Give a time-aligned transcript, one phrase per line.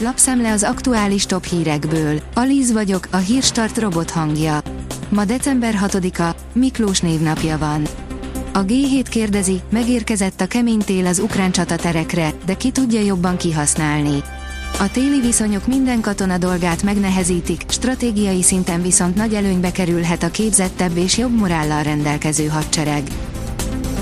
[0.00, 2.20] lapszemle az aktuális top hírekből.
[2.34, 4.60] Alíz vagyok, a hírstart robot hangja.
[5.08, 7.86] Ma december 6-a, Miklós névnapja van.
[8.52, 14.22] A G7 kérdezi, megérkezett a kemény tél az ukrán csataterekre, de ki tudja jobban kihasználni.
[14.78, 20.96] A téli viszonyok minden katona dolgát megnehezítik, stratégiai szinten viszont nagy előnybe kerülhet a képzettebb
[20.96, 23.02] és jobb morállal rendelkező hadsereg.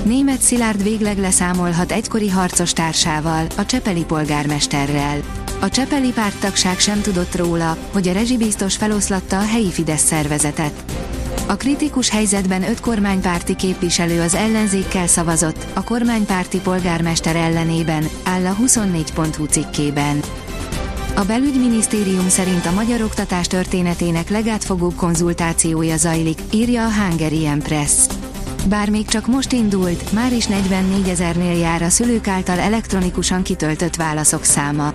[0.03, 5.46] Német Szilárd végleg leszámolhat egykori harcos társával, a Csepeli polgármesterrel.
[5.67, 10.85] A Csepeli párttagság sem tudott róla, hogy a rezsibiztos feloszlatta a helyi Fidesz szervezetet.
[11.47, 18.57] A kritikus helyzetben öt kormánypárti képviselő az ellenzékkel szavazott, a kormánypárti polgármester ellenében, áll a
[18.65, 20.21] 24.hu cikkében.
[21.15, 27.93] A belügyminisztérium szerint a magyar oktatás történetének legátfogóbb konzultációja zajlik, írja a Hungarian Press.
[28.69, 33.97] Bár még csak most indult, már is 44 ezernél jár a szülők által elektronikusan kitöltött
[33.97, 34.95] válaszok száma.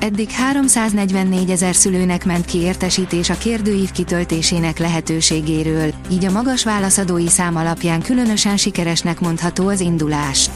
[0.00, 7.28] Eddig 344 ezer szülőnek ment ki értesítés a kérdőív kitöltésének lehetőségéről, így a magas válaszadói
[7.28, 10.50] szám alapján különösen sikeresnek mondható az indulás.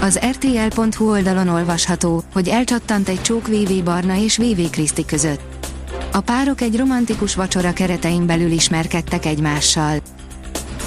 [0.00, 5.68] Az rtl.hu oldalon olvasható, hogy elcsattant egy csók VV Barna és VV Kriszti között.
[6.12, 9.98] A párok egy romantikus vacsora keretein belül ismerkedtek egymással.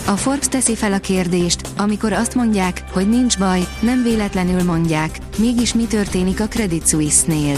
[0.05, 5.17] A Forbes teszi fel a kérdést, amikor azt mondják, hogy nincs baj, nem véletlenül mondják,
[5.37, 7.55] mégis mi történik a Credit Suisse-nél.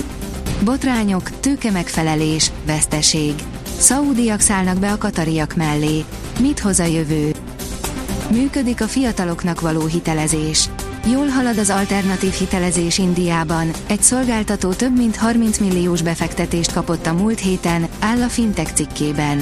[0.64, 3.34] Botrányok, tőke megfelelés, veszteség.
[3.78, 6.04] Szaúdiak szállnak be a katariak mellé.
[6.40, 7.32] Mit hoz a jövő?
[8.32, 10.70] Működik a fiataloknak való hitelezés.
[11.12, 17.14] Jól halad az alternatív hitelezés Indiában, egy szolgáltató több mint 30 milliós befektetést kapott a
[17.14, 19.42] múlt héten, áll a Fintech cikkében.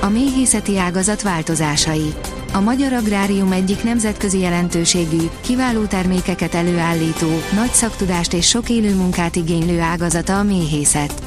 [0.00, 2.14] A méhészeti ágazat változásai.
[2.52, 9.36] A magyar agrárium egyik nemzetközi jelentőségű, kiváló termékeket előállító, nagy szaktudást és sok élő munkát
[9.36, 11.22] igénylő ágazata a méhészet.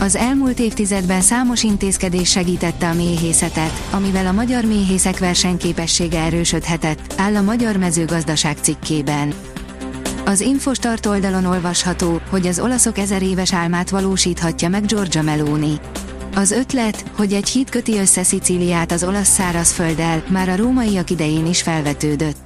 [0.00, 7.36] Az elmúlt évtizedben számos intézkedés segítette a méhészetet, amivel a magyar méhészek versenyképessége erősödhetett, áll
[7.36, 9.32] a Magyar Mezőgazdaság cikkében.
[10.24, 15.80] Az Infostart oldalon olvasható, hogy az olaszok ezer éves álmát valósíthatja meg Giorgia Meloni.
[16.34, 21.46] Az ötlet, hogy egy híd köti össze Szicíliát az olasz szárazfölddel, már a rómaiak idején
[21.46, 22.36] is felvetődött.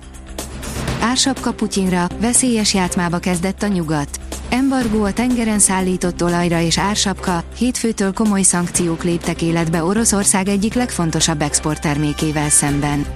[1.01, 4.09] Ársapka Putyinra, veszélyes játmába kezdett a nyugat.
[4.49, 11.43] Embargó a tengeren szállított olajra és ársapka, hétfőtől komoly szankciók léptek életbe Oroszország egyik legfontosabb
[11.43, 13.07] exporttermékével szemben.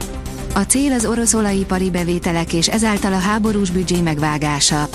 [0.54, 4.88] A cél az orosz olajipari bevételek és ezáltal a háborús büdzsé megvágása.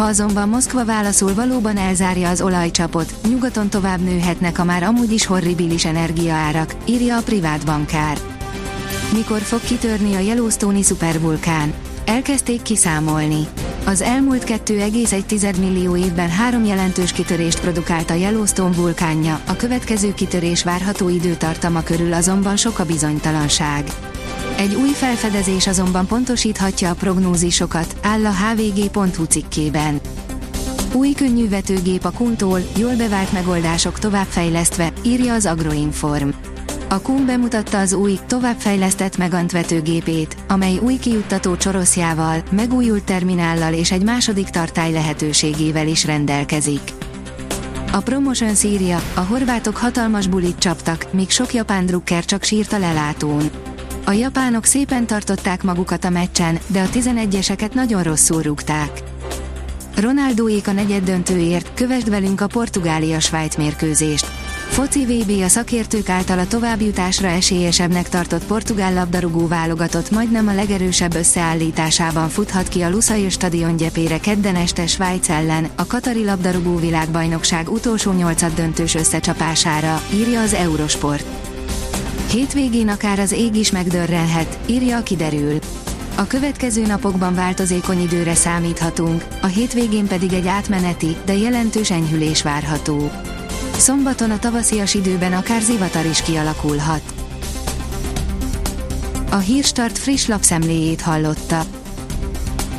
[0.00, 5.26] Ha azonban Moszkva válaszul valóban elzárja az olajcsapot, nyugaton tovább nőhetnek a már amúgy is
[5.26, 8.18] horribilis energiaárak, írja a privát bankár.
[9.12, 11.72] Mikor fog kitörni a Yellowstone-i szupervulkán?
[12.04, 13.46] Elkezdték kiszámolni.
[13.84, 20.64] Az elmúlt 2,1 millió évben három jelentős kitörést produkált a Yellowstone vulkánja, a következő kitörés
[20.64, 23.84] várható időtartama körül azonban sok a bizonytalanság.
[24.60, 30.00] Egy új felfedezés azonban pontosíthatja a prognózisokat, áll a hvg.hu cikkében.
[30.92, 36.28] Új könnyűvetőgép a Kuntól, jól bevált megoldások továbbfejlesztve, írja az Agroinform.
[36.88, 43.92] A Kun bemutatta az új, továbbfejlesztett Megant vetőgépét, amely új kijuttató csoroszjával, megújult terminállal és
[43.92, 46.92] egy második tartály lehetőségével is rendelkezik.
[47.92, 52.78] A Promotion szírja, a horvátok hatalmas bulit csaptak, míg sok japán drukker csak sírt a
[52.78, 53.50] lelátón.
[54.04, 59.02] A japánok szépen tartották magukat a meccsen, de a 11-eseket nagyon rosszul rúgták.
[59.96, 64.26] Ronaldóék a negyed döntőért, kövesd velünk a Portugália-Svájc mérkőzést.
[64.68, 71.14] Foci VB a szakértők által a továbbjutásra esélyesebbnek tartott portugál labdarúgó válogatott majdnem a legerősebb
[71.14, 77.70] összeállításában futhat ki a Lusail stadion gyepére kedden este Svájc ellen, a Katari labdarúgó világbajnokság
[77.70, 81.39] utolsó nyolcad döntős összecsapására, írja az Eurosport.
[82.30, 85.58] Hétvégén akár az ég is megdörrelhet, írja a kiderül.
[86.16, 93.10] A következő napokban változékony időre számíthatunk, a hétvégén pedig egy átmeneti, de jelentős enyhülés várható.
[93.76, 97.02] Szombaton a tavaszias időben akár zivatar is kialakulhat.
[99.30, 101.79] A Hírstart friss lapszemléjét hallotta.